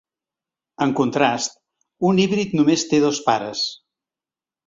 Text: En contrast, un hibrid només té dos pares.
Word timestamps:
En 0.85 0.93
contrast, 0.99 1.59
un 2.11 2.23
hibrid 2.23 2.57
només 2.59 2.87
té 2.93 3.03
dos 3.05 3.23
pares. 3.27 3.65